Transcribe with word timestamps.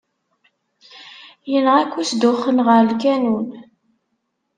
Yenɣa-k 1.51 1.93
usduxxen 2.01 2.57
ɣer 2.67 2.81
lkanun! 2.89 3.47